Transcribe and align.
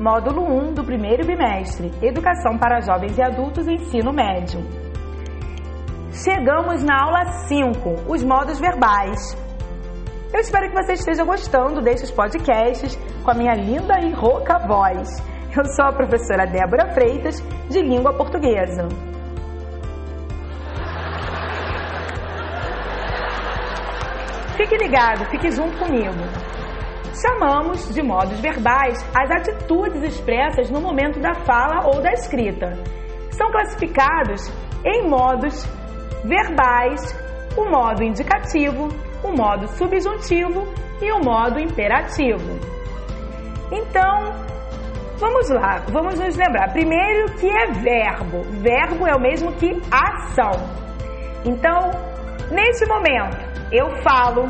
módulo 0.00 0.42
1 0.42 0.72
do 0.72 0.82
primeiro 0.82 1.26
bimestre, 1.26 1.92
Educação 2.00 2.56
para 2.56 2.80
Jovens 2.80 3.18
e 3.18 3.22
Adultos, 3.22 3.68
Ensino 3.68 4.14
Médio. 4.14 4.64
Chegamos 6.10 6.82
na 6.82 7.02
aula 7.02 7.26
5, 7.46 8.10
os 8.10 8.24
modos 8.24 8.58
verbais. 8.58 9.36
Eu 10.32 10.40
espero 10.40 10.70
que 10.70 10.82
você 10.82 10.94
esteja 10.94 11.22
gostando 11.22 11.82
desses 11.82 12.10
podcasts 12.10 12.98
com 13.22 13.30
a 13.30 13.34
minha 13.34 13.52
linda 13.52 14.00
e 14.00 14.10
rouca 14.12 14.58
voz. 14.66 15.22
Eu 15.54 15.66
sou 15.66 15.84
a 15.84 15.92
professora 15.92 16.46
Débora 16.46 16.94
Freitas, 16.94 17.38
de 17.68 17.82
língua 17.82 18.14
portuguesa. 18.14 18.88
Fique 24.56 24.76
ligado, 24.78 25.26
fique 25.26 25.50
junto 25.50 25.76
comigo. 25.78 26.49
Chamamos 27.14 27.92
de 27.92 28.02
modos 28.02 28.38
verbais 28.40 29.04
as 29.14 29.30
atitudes 29.30 30.02
expressas 30.02 30.70
no 30.70 30.80
momento 30.80 31.20
da 31.20 31.34
fala 31.34 31.86
ou 31.86 32.00
da 32.00 32.12
escrita. 32.12 32.78
São 33.30 33.50
classificados 33.50 34.50
em 34.84 35.08
modos 35.08 35.66
verbais, 36.24 37.00
o 37.56 37.68
modo 37.68 38.02
indicativo, 38.02 38.88
o 39.24 39.32
modo 39.32 39.66
subjuntivo 39.68 40.66
e 41.02 41.10
o 41.12 41.18
modo 41.24 41.58
imperativo. 41.58 42.58
Então, 43.72 44.32
vamos 45.18 45.48
lá, 45.50 45.82
vamos 45.88 46.18
nos 46.18 46.36
lembrar. 46.36 46.72
Primeiro 46.72 47.32
que 47.36 47.48
é 47.48 47.72
verbo. 47.72 48.42
Verbo 48.60 49.06
é 49.06 49.14
o 49.14 49.20
mesmo 49.20 49.52
que 49.52 49.70
ação. 49.90 50.52
Então, 51.44 51.90
neste 52.50 52.86
momento, 52.86 53.38
eu 53.72 54.02
falo, 54.02 54.46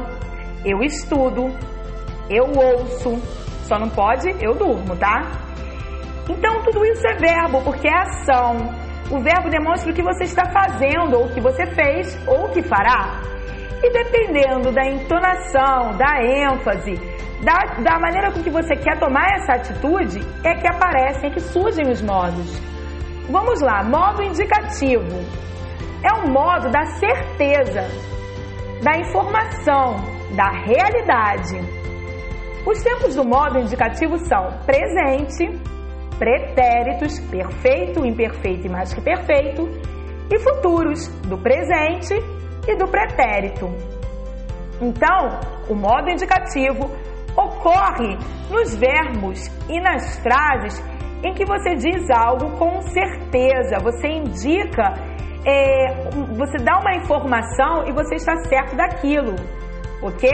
eu 0.64 0.80
estudo, 0.82 1.54
eu 2.30 2.44
ouço, 2.44 3.20
só 3.64 3.78
não 3.78 3.88
pode 3.88 4.30
eu 4.40 4.54
durmo, 4.54 4.96
tá? 4.96 5.50
Então, 6.28 6.62
tudo 6.62 6.84
isso 6.86 7.04
é 7.08 7.14
verbo, 7.14 7.60
porque 7.62 7.88
é 7.88 7.98
ação. 7.98 8.56
O 9.10 9.18
verbo 9.18 9.50
demonstra 9.50 9.90
o 9.90 9.94
que 9.94 10.02
você 10.02 10.24
está 10.24 10.44
fazendo, 10.52 11.18
ou 11.18 11.26
o 11.26 11.34
que 11.34 11.40
você 11.40 11.66
fez, 11.66 12.16
ou 12.28 12.46
o 12.46 12.50
que 12.50 12.62
fará. 12.62 13.20
E 13.82 13.90
dependendo 13.90 14.70
da 14.70 14.86
entonação, 14.86 15.96
da 15.96 16.22
ênfase, 16.22 16.94
da, 17.42 17.82
da 17.82 17.98
maneira 17.98 18.30
com 18.30 18.42
que 18.42 18.50
você 18.50 18.76
quer 18.76 18.98
tomar 19.00 19.26
essa 19.34 19.54
atitude, 19.54 20.20
é 20.44 20.54
que 20.54 20.68
aparecem, 20.68 21.30
é 21.30 21.32
que 21.32 21.40
surgem 21.40 21.90
os 21.90 22.00
modos. 22.00 22.60
Vamos 23.28 23.60
lá, 23.60 23.82
modo 23.82 24.22
indicativo. 24.22 25.18
É 26.04 26.12
um 26.14 26.32
modo 26.32 26.70
da 26.70 26.84
certeza, 26.84 27.88
da 28.82 28.96
informação, 28.98 29.96
da 30.36 30.50
realidade. 30.50 31.79
Os 32.66 32.82
tempos 32.82 33.14
do 33.14 33.24
modo 33.24 33.58
indicativo 33.58 34.18
são 34.18 34.58
presente, 34.66 35.48
pretéritos, 36.18 37.18
perfeito, 37.30 38.04
imperfeito 38.04 38.66
e 38.66 38.70
mais 38.70 38.92
que 38.92 39.00
perfeito, 39.00 39.68
e 40.30 40.38
futuros, 40.38 41.08
do 41.26 41.38
presente 41.38 42.14
e 42.68 42.76
do 42.76 42.86
pretérito. 42.86 43.66
Então, 44.80 45.40
o 45.68 45.74
modo 45.74 46.10
indicativo 46.10 46.90
ocorre 47.36 48.18
nos 48.50 48.74
verbos 48.76 49.46
e 49.68 49.80
nas 49.80 50.18
frases 50.18 50.82
em 51.22 51.34
que 51.34 51.44
você 51.44 51.74
diz 51.74 52.08
algo 52.10 52.56
com 52.58 52.80
certeza, 52.82 53.78
você 53.82 54.08
indica, 54.08 54.94
é, 55.44 56.10
você 56.34 56.58
dá 56.62 56.78
uma 56.78 56.94
informação 56.96 57.86
e 57.86 57.92
você 57.92 58.16
está 58.16 58.34
certo 58.44 58.76
daquilo, 58.76 59.34
ok? 60.02 60.30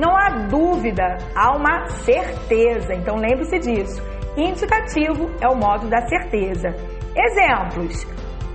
Não 0.00 0.16
há 0.16 0.30
dúvida, 0.48 1.18
há 1.36 1.54
uma 1.54 1.86
certeza, 2.06 2.94
então 2.94 3.16
lembre-se 3.16 3.58
disso. 3.58 4.02
Indicativo 4.34 5.30
é 5.42 5.46
o 5.46 5.54
modo 5.54 5.90
da 5.90 6.00
certeza. 6.08 6.74
Exemplos: 7.14 8.06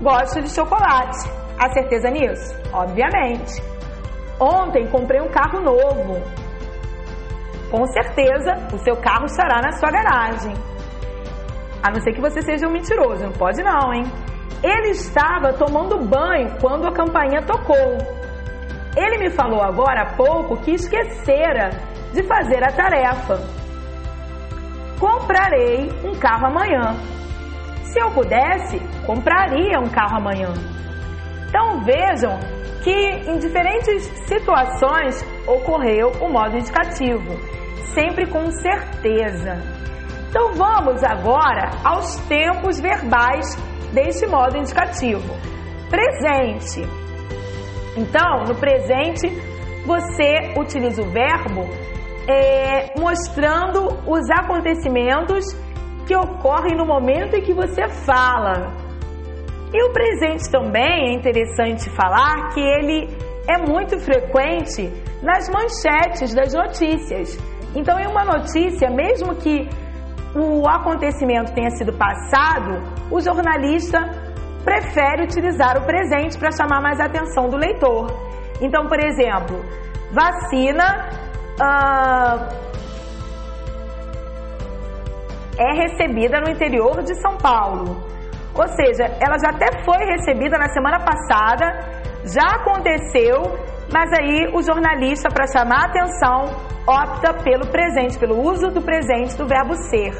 gosto 0.01 0.41
de 0.41 0.49
chocolate. 0.49 1.29
Há 1.59 1.69
certeza 1.69 2.09
nisso? 2.09 2.51
Obviamente. 2.73 3.61
Ontem 4.39 4.87
comprei 4.87 5.21
um 5.21 5.29
carro 5.29 5.61
novo. 5.61 6.19
Com 7.69 7.85
certeza 7.85 8.67
o 8.73 8.79
seu 8.79 8.95
carro 8.97 9.25
estará 9.25 9.61
na 9.61 9.71
sua 9.73 9.91
garagem. 9.91 10.53
A 11.83 11.91
não 11.91 12.01
ser 12.01 12.13
que 12.13 12.21
você 12.21 12.41
seja 12.41 12.67
um 12.67 12.71
mentiroso, 12.71 13.23
não 13.23 13.33
pode 13.33 13.61
não, 13.61 13.93
hein? 13.93 14.03
Ele 14.63 14.89
estava 14.89 15.53
tomando 15.53 16.03
banho 16.07 16.57
quando 16.59 16.87
a 16.87 16.91
campainha 16.91 17.43
tocou. 17.43 18.14
Ele 18.95 19.17
me 19.17 19.29
falou 19.29 19.61
agora 19.61 20.03
há 20.03 20.15
pouco 20.15 20.57
que 20.57 20.71
esquecera 20.71 21.69
de 22.13 22.23
fazer 22.23 22.63
a 22.63 22.71
tarefa. 22.71 23.39
Comprarei 24.99 25.89
um 26.03 26.17
carro 26.17 26.47
amanhã. 26.47 26.95
Se 27.83 27.99
eu 27.99 28.11
pudesse, 28.11 28.79
compraria 29.05 29.79
um 29.79 29.89
carro 29.89 30.17
amanhã. 30.17 30.53
Então 31.47 31.83
vejam 31.83 32.39
que 32.83 32.91
em 32.91 33.37
diferentes 33.39 34.03
situações 34.27 35.21
ocorreu 35.47 36.11
o 36.21 36.29
modo 36.29 36.57
indicativo, 36.57 37.35
sempre 37.93 38.25
com 38.27 38.49
certeza. 38.51 39.57
Então 40.29 40.53
vamos 40.53 41.03
agora 41.03 41.69
aos 41.83 42.15
tempos 42.27 42.79
verbais 42.79 43.55
deste 43.93 44.27
modo 44.27 44.57
indicativo. 44.57 45.33
Presente. 45.89 47.04
Então, 47.95 48.43
no 48.47 48.55
presente, 48.55 49.27
você 49.85 50.53
utiliza 50.59 51.01
o 51.01 51.09
verbo 51.09 51.61
é, 52.27 52.99
mostrando 52.99 53.87
os 54.07 54.29
acontecimentos 54.31 55.45
que 56.07 56.15
ocorrem 56.15 56.75
no 56.75 56.85
momento 56.85 57.35
em 57.35 57.41
que 57.41 57.53
você 57.53 57.87
fala. 58.05 58.73
E 59.73 59.83
o 59.83 59.91
presente 59.91 60.49
também 60.51 61.09
é 61.09 61.13
interessante 61.13 61.89
falar 61.89 62.49
que 62.53 62.59
ele 62.59 63.09
é 63.47 63.57
muito 63.57 63.97
frequente 63.99 64.91
nas 65.21 65.49
manchetes 65.49 66.33
das 66.33 66.53
notícias. 66.53 67.37
Então, 67.75 67.99
em 67.99 68.07
uma 68.07 68.23
notícia, 68.23 68.89
mesmo 68.89 69.35
que 69.35 69.67
o 70.35 70.67
acontecimento 70.67 71.53
tenha 71.53 71.69
sido 71.71 71.93
passado, 71.93 72.81
o 73.11 73.19
jornalista 73.19 73.99
prefere 74.65 75.23
utilizar 75.23 75.77
o 75.77 75.85
presente 75.85 76.37
para 76.37 76.51
chamar 76.51 76.81
mais 76.81 76.99
a 76.99 77.05
atenção 77.05 77.47
do 77.47 77.55
leitor. 77.55 78.07
Então, 78.59 78.87
por 78.87 78.99
exemplo, 78.99 79.63
vacina 80.11 81.07
uh, 81.61 82.65
é 85.57 85.73
recebida 85.73 86.41
no 86.41 86.49
interior 86.49 87.03
de 87.03 87.13
São 87.21 87.37
Paulo. 87.37 88.03
Ou 88.55 88.67
seja, 88.69 89.05
ela 89.19 89.37
já 89.37 89.49
até 89.49 89.83
foi 89.83 90.03
recebida 90.05 90.57
na 90.57 90.69
semana 90.69 90.99
passada, 90.99 91.65
já 92.23 92.47
aconteceu, 92.55 93.43
mas 93.93 94.11
aí 94.13 94.49
o 94.53 94.61
jornalista, 94.61 95.29
para 95.29 95.45
chamar 95.45 95.83
a 95.83 95.85
atenção, 95.85 96.45
opta 96.87 97.33
pelo 97.43 97.67
presente, 97.67 98.17
pelo 98.17 98.41
uso 98.41 98.69
do 98.71 98.81
presente 98.81 99.37
do 99.37 99.45
verbo 99.45 99.75
ser. 99.75 100.13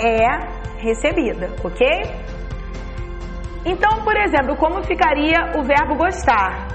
É 0.00 0.58
recebida, 0.78 1.50
ok? 1.64 2.27
Então, 3.68 4.02
por 4.02 4.16
exemplo, 4.16 4.56
como 4.56 4.82
ficaria 4.82 5.52
o 5.54 5.62
verbo 5.62 5.94
gostar? 5.94 6.68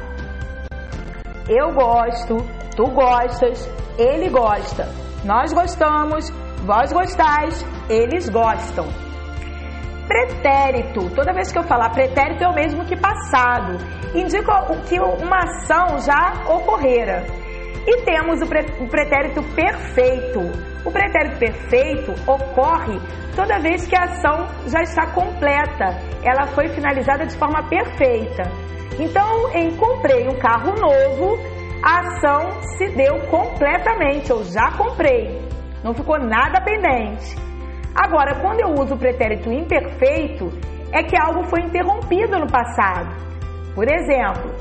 Eu 1.49 1.73
gosto, 1.73 2.37
tu 2.75 2.85
gostas, 2.91 3.67
ele 3.97 4.29
gosta, 4.29 4.87
nós 5.25 5.51
gostamos, 5.51 6.29
vós 6.63 6.93
gostais, 6.93 7.65
eles 7.89 8.29
gostam. 8.29 8.85
Pretérito, 10.07 11.09
toda 11.15 11.33
vez 11.33 11.51
que 11.51 11.57
eu 11.57 11.63
falar 11.63 11.89
pretérito 11.89 12.43
é 12.43 12.47
o 12.47 12.53
mesmo 12.53 12.85
que 12.85 12.95
passado, 12.95 13.77
indica 14.13 14.53
que 14.87 14.99
uma 14.99 15.39
ação 15.39 15.97
já 15.97 16.43
ocorrera. 16.47 17.25
E 17.85 18.01
temos 18.03 18.41
o 18.41 18.87
pretérito 18.87 19.43
perfeito. 19.55 20.39
O 20.85 20.91
pretérito 20.91 21.37
perfeito 21.37 22.11
ocorre 22.29 22.99
toda 23.35 23.59
vez 23.59 23.85
que 23.87 23.95
a 23.95 24.03
ação 24.03 24.47
já 24.67 24.81
está 24.81 25.07
completa, 25.07 25.97
ela 26.23 26.47
foi 26.47 26.69
finalizada 26.69 27.25
de 27.25 27.35
forma 27.37 27.67
perfeita. 27.67 28.43
Então, 28.99 29.49
em 29.55 29.75
comprei 29.75 30.27
um 30.27 30.35
carro 30.35 30.73
novo, 30.75 31.37
a 31.83 31.99
ação 31.99 32.61
se 32.77 32.87
deu 32.89 33.19
completamente, 33.27 34.29
eu 34.29 34.43
já 34.43 34.71
comprei, 34.77 35.41
não 35.83 35.93
ficou 35.93 36.19
nada 36.19 36.61
pendente. 36.61 37.35
Agora, 37.95 38.39
quando 38.39 38.59
eu 38.59 38.69
uso 38.81 38.95
o 38.95 38.97
pretérito 38.97 39.51
imperfeito, 39.51 40.51
é 40.91 41.03
que 41.03 41.19
algo 41.19 41.43
foi 41.45 41.61
interrompido 41.61 42.39
no 42.39 42.47
passado. 42.47 43.15
Por 43.73 43.85
exemplo, 43.91 44.51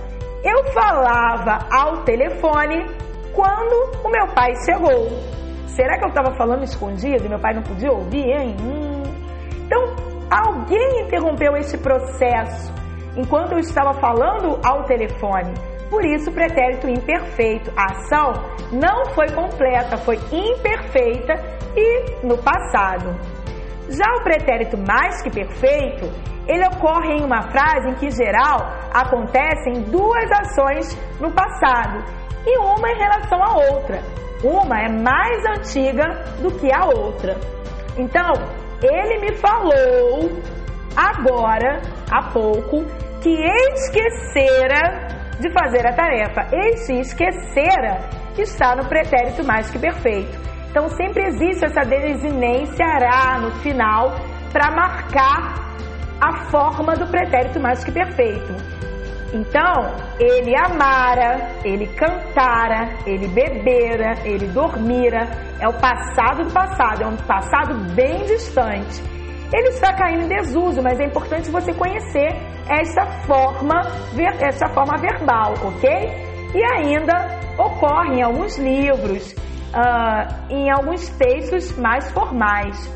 eu 0.43 0.65
falava 0.73 1.67
ao 1.71 2.03
telefone 2.05 2.87
quando 3.35 4.05
o 4.05 4.11
meu 4.11 4.27
pai 4.35 4.53
chegou. 4.65 5.09
Será 5.69 5.99
que 5.99 6.05
eu 6.05 6.09
estava 6.09 6.35
falando 6.37 6.65
escondido 6.65 7.25
e 7.25 7.29
meu 7.29 7.39
pai 7.39 7.55
não 7.55 7.63
podia 7.63 7.91
ouvir, 7.91 8.29
hein? 8.29 8.57
Hum. 8.61 9.03
Então, 9.65 9.83
alguém 10.31 11.03
interrompeu 11.03 11.57
esse 11.57 11.79
processo 11.79 12.73
enquanto 13.17 13.53
eu 13.53 13.59
estava 13.59 13.95
falando 13.95 14.61
ao 14.65 14.85
telefone. 14.85 15.55
Por 15.89 16.05
isso, 16.05 16.31
o 16.31 16.33
pretérito 16.33 16.89
imperfeito. 16.89 17.71
A 17.77 17.85
ação 17.85 18.33
não 18.73 19.07
foi 19.15 19.29
completa, 19.31 19.97
foi 19.99 20.17
imperfeita 20.31 21.35
e 21.77 22.27
no 22.27 22.37
passado. 22.39 23.15
Já 23.89 24.11
o 24.17 24.23
pretérito 24.23 24.79
mais 24.79 25.23
que 25.23 25.31
perfeito, 25.31 26.11
ele 26.47 26.67
ocorre 26.67 27.15
em 27.15 27.25
uma 27.25 27.43
frase 27.51 27.91
em 27.91 27.95
que, 27.95 28.07
em 28.07 28.11
geral, 28.11 28.59
acontecem 28.93 29.83
duas 29.91 30.31
ações 30.33 30.99
no 31.21 31.31
passado 31.31 32.22
e 32.47 32.59
uma 32.59 32.91
em 32.91 32.99
relação 32.99 33.43
à 33.43 33.55
outra. 33.73 34.01
Uma 34.43 34.81
é 34.81 34.89
mais 34.89 35.45
antiga 35.47 36.05
do 36.41 36.51
que 36.59 36.73
a 36.73 36.85
outra. 36.87 37.37
Então, 37.97 38.33
ele 38.83 39.19
me 39.21 39.37
falou 39.37 40.31
agora, 40.97 41.81
há 42.11 42.31
pouco, 42.33 42.85
que 43.21 43.31
esquecera 43.75 45.07
de 45.39 45.51
fazer 45.53 45.87
a 45.87 45.93
tarefa. 45.93 46.49
Este 46.53 47.01
esquecera 47.01 47.99
está 48.37 48.75
no 48.75 48.87
pretérito 48.87 49.45
mais 49.45 49.71
que 49.71 49.79
perfeito. 49.79 50.39
Então 50.71 50.89
sempre 50.89 51.25
existe 51.27 51.65
essa 51.65 51.83
desinência 51.83 52.85
ará 52.85 53.39
no 53.41 53.51
final 53.61 54.15
para 54.53 54.71
marcar 54.71 55.55
a 56.21 56.47
forma 56.51 56.95
do 56.95 57.07
pretérito 57.09 57.61
mais 57.61 57.85
que 57.85 57.93
perfeito. 57.93 58.55
Então, 59.33 59.95
ele 60.21 60.55
amara, 60.55 61.57
ele 61.65 61.87
cantara, 61.87 62.91
ele 63.07 63.29
bebera, 63.29 64.19
ele 64.25 64.47
dormira. 64.49 65.27
É 65.59 65.67
o 65.67 65.73
passado 65.73 66.45
do 66.45 66.53
passado, 66.53 67.03
é 67.03 67.07
um 67.07 67.17
passado 67.17 67.95
bem 67.95 68.25
distante. 68.25 69.03
Ele 69.53 69.69
está 69.69 69.95
caindo 69.95 70.25
em 70.25 70.29
desuso, 70.29 70.83
mas 70.83 70.99
é 71.01 71.05
importante 71.05 71.51
você 71.51 71.73
conhecer 71.73 72.29
esta 72.69 73.07
forma, 73.27 73.83
esta 74.41 74.69
forma 74.69 74.97
verbal, 74.99 75.55
ok? 75.63 75.89
E 76.55 76.65
ainda 76.65 77.41
ocorre 77.59 78.19
em 78.19 78.23
alguns 78.23 78.59
livros, 78.59 79.33
uh, 79.33 80.53
em 80.53 80.71
alguns 80.71 81.09
textos 81.11 81.77
mais 81.77 82.11
formais. 82.13 82.91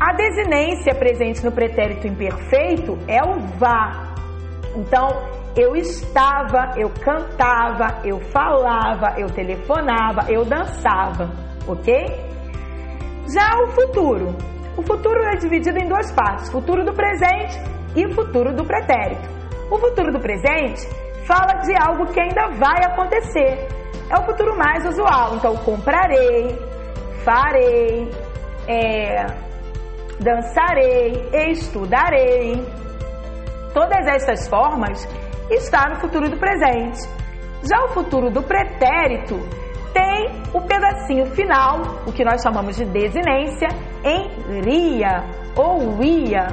A 0.00 0.12
desinência 0.12 0.94
presente 0.94 1.44
no 1.44 1.50
pretérito 1.50 2.06
imperfeito 2.06 2.96
é 3.08 3.20
o 3.22 3.40
vá. 3.58 4.07
Então, 4.76 5.08
eu 5.56 5.74
estava, 5.74 6.72
eu 6.76 6.90
cantava, 7.00 8.00
eu 8.04 8.20
falava, 8.30 9.18
eu 9.18 9.28
telefonava, 9.28 10.30
eu 10.30 10.44
dançava, 10.44 11.30
ok? 11.66 12.28
Já 13.34 13.60
o 13.62 13.68
futuro. 13.68 14.36
O 14.76 14.82
futuro 14.82 15.20
é 15.24 15.36
dividido 15.36 15.78
em 15.78 15.88
duas 15.88 16.12
partes: 16.12 16.50
futuro 16.50 16.84
do 16.84 16.92
presente 16.92 17.58
e 17.96 18.14
futuro 18.14 18.54
do 18.54 18.64
pretérito. 18.64 19.28
O 19.70 19.78
futuro 19.78 20.12
do 20.12 20.20
presente 20.20 20.86
fala 21.26 21.60
de 21.62 21.74
algo 21.76 22.06
que 22.12 22.20
ainda 22.20 22.48
vai 22.56 22.84
acontecer. 22.84 23.68
É 24.10 24.18
o 24.18 24.24
futuro 24.24 24.56
mais 24.56 24.86
usual. 24.86 25.34
Então, 25.34 25.56
comprarei, 25.58 26.56
farei, 27.24 28.10
é, 28.66 29.26
dançarei, 30.20 31.28
estudarei. 31.50 32.64
Todas 33.78 34.08
essas 34.08 34.48
formas 34.48 35.08
está 35.48 35.88
no 35.88 36.00
futuro 36.00 36.28
do 36.28 36.36
presente. 36.36 36.98
Já 37.62 37.84
o 37.84 37.90
futuro 37.90 38.28
do 38.28 38.42
pretérito 38.42 39.38
tem 39.92 40.42
o 40.52 40.60
pedacinho 40.62 41.26
final, 41.26 41.82
o 42.04 42.12
que 42.12 42.24
nós 42.24 42.42
chamamos 42.42 42.74
de 42.74 42.84
desinência, 42.84 43.68
em 44.04 44.62
ria 44.62 45.22
ou 45.54 46.02
ia, 46.02 46.48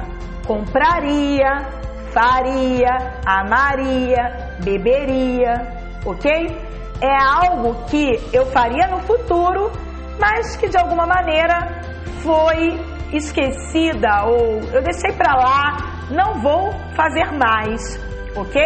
compraria, 0.46 1.66
faria, 2.12 2.90
amaria, 3.26 4.56
beberia, 4.62 5.52
ok? 6.04 6.30
É 7.02 7.16
algo 7.44 7.74
que 7.86 8.20
eu 8.32 8.46
faria 8.52 8.86
no 8.86 9.00
futuro, 9.00 9.72
mas 10.20 10.54
que 10.54 10.68
de 10.68 10.78
alguma 10.78 11.08
maneira 11.08 11.82
foi 12.22 12.78
esquecida 13.12 14.26
ou 14.26 14.60
eu 14.72 14.80
deixei 14.80 15.10
para 15.12 15.34
lá, 15.34 15.95
não 16.10 16.40
vou 16.40 16.72
fazer 16.94 17.32
mais, 17.32 17.80
ok? 18.36 18.62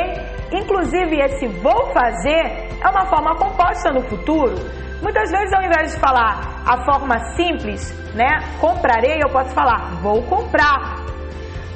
Inclusive 0.52 1.20
esse 1.20 1.46
vou 1.62 1.86
fazer 1.92 2.68
é 2.82 2.88
uma 2.88 3.06
forma 3.06 3.34
composta 3.36 3.92
no 3.92 4.02
futuro. 4.02 4.54
Muitas 5.02 5.30
vezes 5.30 5.52
ao 5.52 5.62
invés 5.62 5.94
de 5.94 6.00
falar 6.00 6.62
a 6.66 6.84
forma 6.84 7.18
simples, 7.34 7.92
né, 8.14 8.40
comprarei, 8.60 9.18
eu 9.22 9.30
posso 9.30 9.50
falar 9.54 9.94
vou 10.02 10.22
comprar. 10.24 11.00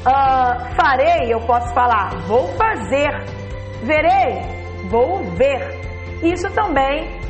Uh, 0.06 0.76
farei, 0.76 1.32
eu 1.32 1.40
posso 1.40 1.72
falar 1.72 2.10
vou 2.26 2.48
fazer. 2.56 3.24
Verei, 3.84 4.42
vou 4.90 5.24
ver. 5.36 5.84
Isso 6.22 6.50
também 6.54 7.20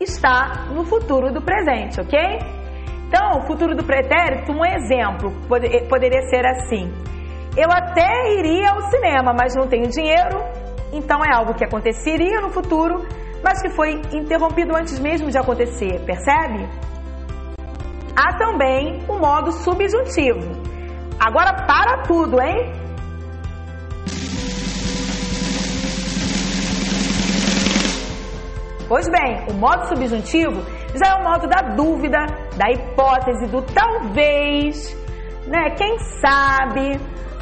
está 0.00 0.66
no 0.70 0.84
futuro 0.84 1.32
do 1.32 1.40
presente, 1.40 2.00
ok? 2.00 2.18
Então, 3.06 3.38
o 3.38 3.46
futuro 3.46 3.76
do 3.76 3.84
pretérito, 3.84 4.52
um 4.52 4.64
exemplo 4.64 5.32
poderia 5.88 6.22
ser 6.22 6.44
assim: 6.44 6.92
Eu 7.56 7.70
até 7.70 8.34
iria 8.36 8.70
ao 8.70 8.90
cinema, 8.90 9.32
mas 9.32 9.54
não 9.54 9.68
tenho 9.68 9.88
dinheiro, 9.88 10.42
então 10.92 11.24
é 11.24 11.32
algo 11.32 11.54
que 11.54 11.64
aconteceria 11.64 12.40
no 12.40 12.50
futuro, 12.50 13.06
mas 13.44 13.62
que 13.62 13.70
foi 13.70 13.92
interrompido 14.12 14.76
antes 14.76 14.98
mesmo 14.98 15.30
de 15.30 15.38
acontecer, 15.38 16.04
percebe? 16.04 16.68
Há 18.16 18.36
também 18.38 19.04
o 19.08 19.18
modo 19.18 19.52
subjuntivo. 19.52 20.40
Agora 21.20 21.64
para 21.64 22.02
tudo, 22.02 22.40
hein? 22.42 22.72
Pois 28.88 29.08
bem, 29.08 29.46
o 29.48 29.54
modo 29.54 29.86
subjuntivo 29.86 30.60
já 30.94 31.12
é 31.12 31.20
o 31.20 31.24
modo 31.24 31.46
da 31.46 31.74
dúvida, 31.74 32.18
da 32.56 32.70
hipótese, 32.70 33.46
do 33.46 33.62
talvez, 33.62 34.92
né? 35.46 35.70
Quem 35.76 35.98
sabe, 36.20 37.00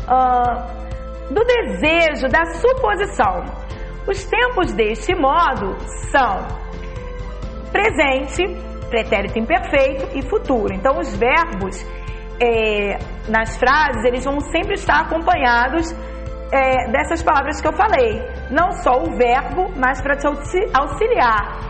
uh, 0.09 1.33
do 1.33 1.45
desejo, 1.45 2.29
da 2.29 2.45
suposição. 2.47 3.45
Os 4.07 4.25
tempos 4.25 4.73
deste 4.73 5.15
modo 5.15 5.77
são 6.11 6.47
presente, 7.71 8.43
pretérito 8.91 9.39
imperfeito 9.39 10.17
e 10.17 10.23
futuro. 10.23 10.75
Então, 10.75 10.99
os 10.99 11.17
verbos 11.17 11.85
é, 12.41 12.99
nas 13.29 13.57
frases 13.57 14.05
eles 14.05 14.25
vão 14.25 14.41
sempre 14.41 14.75
estar 14.75 15.03
acompanhados 15.03 15.95
é, 16.53 16.91
dessas 16.91 17.23
palavras 17.23 17.61
que 17.61 17.69
eu 17.69 17.73
falei. 17.73 18.21
Não 18.51 18.73
só 18.73 19.03
o 19.03 19.17
verbo, 19.17 19.73
mas 19.77 20.03
para 20.03 20.17
te 20.17 20.27
auxiliar, 20.27 21.61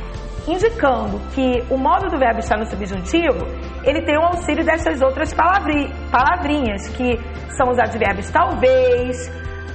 indicando 0.49 1.21
que 1.35 1.63
o 1.71 1.77
modo 1.77 2.09
do 2.09 2.19
verbo 2.19 2.41
estar 2.41 2.57
no 2.59 2.67
subjuntivo, 2.67 3.47
ele 3.85 4.03
tem 4.03 4.17
o 4.19 4.23
auxílio 4.23 4.65
dessas 4.65 5.01
outras 5.01 5.33
palavri, 5.33 5.89
palavrinhas, 6.11 6.89
que 6.89 7.19
são 7.57 7.71
os 7.71 7.79
advérbios 7.79 8.31
talvez, 8.31 9.29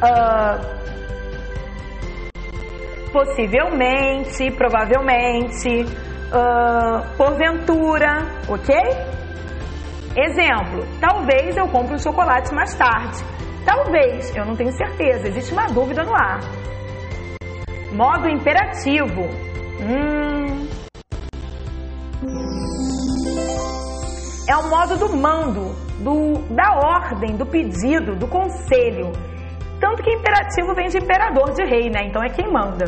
uh, 0.04 0.78
possivelmente, 3.12 4.52
provavelmente, 4.52 5.86
uh, 6.32 7.18
porventura, 7.18 8.26
ok? 8.50 8.76
Exemplo: 10.16 10.86
talvez 11.00 11.56
eu 11.56 11.68
compre 11.68 11.94
um 11.94 12.00
chocolate 12.00 12.54
mais 12.54 12.74
tarde. 12.76 13.24
Talvez, 13.66 14.36
eu 14.36 14.46
não 14.46 14.56
tenho 14.56 14.72
certeza, 14.72 15.28
existe 15.28 15.54
uma 15.54 15.68
dúvida 15.68 16.04
no 16.04 16.16
ar. 16.16 16.40
Modo 17.92 18.28
imperativo. 18.30 19.24
Hum. 19.80 20.67
É 24.50 24.56
o 24.56 24.70
modo 24.70 24.98
do 24.98 25.16
mando, 25.16 25.76
do, 26.00 26.40
da 26.56 26.74
ordem, 26.74 27.36
do 27.36 27.46
pedido, 27.46 28.16
do 28.16 28.28
conselho. 28.28 29.12
Tanto 29.80 30.02
que 30.02 30.12
imperativo 30.12 30.74
vem 30.74 30.88
de 30.88 30.98
imperador, 30.98 31.52
de 31.52 31.64
rei, 31.64 31.90
né? 31.90 32.08
Então 32.08 32.24
é 32.24 32.30
quem 32.30 32.52
manda. 32.52 32.86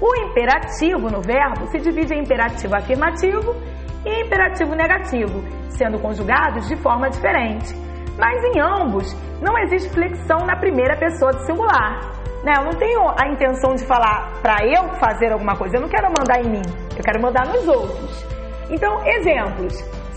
O 0.00 0.14
imperativo 0.16 1.10
no 1.10 1.20
verbo 1.20 1.66
se 1.68 1.78
divide 1.78 2.14
em 2.14 2.20
imperativo 2.20 2.76
afirmativo 2.76 3.56
e 4.04 4.22
imperativo 4.24 4.74
negativo, 4.74 5.42
sendo 5.70 5.98
conjugados 5.98 6.68
de 6.68 6.76
forma 6.76 7.10
diferente. 7.10 7.74
Mas 8.16 8.44
em 8.44 8.60
ambos 8.60 9.16
não 9.40 9.58
existe 9.58 9.90
flexão 9.90 10.46
na 10.46 10.56
primeira 10.56 10.96
pessoa 10.96 11.32
do 11.32 11.44
singular. 11.44 12.12
Né? 12.44 12.52
Eu 12.58 12.64
não 12.66 12.74
tenho 12.74 13.00
a 13.18 13.26
intenção 13.32 13.74
de 13.74 13.84
falar 13.86 14.34
para 14.42 14.58
eu 14.64 14.90
fazer 15.00 15.32
alguma 15.32 15.56
coisa, 15.56 15.76
eu 15.76 15.80
não 15.80 15.88
quero 15.88 16.08
mandar 16.08 16.40
em 16.40 16.50
mim, 16.50 16.62
eu 16.96 17.02
quero 17.02 17.20
mandar 17.20 17.46
nos 17.46 17.66
outros. 17.66 18.33
Então, 18.70 19.06
exemplos: 19.06 19.74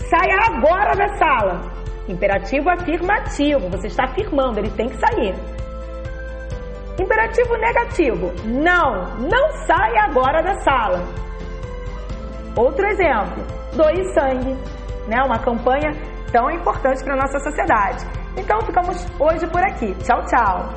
saia 0.08 0.36
agora 0.46 0.94
da 0.94 1.08
sala. 1.16 1.78
Imperativo 2.08 2.70
afirmativo, 2.70 3.68
você 3.68 3.88
está 3.88 4.04
afirmando, 4.04 4.58
ele 4.58 4.70
tem 4.70 4.88
que 4.88 4.96
sair. 4.96 5.34
Imperativo 6.98 7.56
negativo: 7.56 8.32
não, 8.44 9.16
não 9.18 9.50
saia 9.66 10.04
agora 10.04 10.42
da 10.42 10.54
sala. 10.60 11.02
Outro 12.56 12.84
exemplo: 12.86 13.44
doe 13.74 14.04
sangue, 14.14 14.56
né? 15.06 15.22
Uma 15.22 15.38
campanha 15.38 15.92
tão 16.32 16.50
importante 16.50 17.04
para 17.04 17.14
a 17.14 17.16
nossa 17.16 17.38
sociedade. 17.38 18.04
Então 18.36 18.60
ficamos 18.62 19.06
hoje 19.20 19.46
por 19.46 19.62
aqui. 19.62 19.94
Tchau, 20.04 20.22
tchau. 20.26 20.68